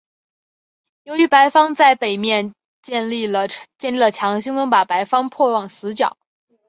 [1.03, 3.47] 由于白方在北面建立了
[4.11, 6.17] 墙轻松把白方迫往死角。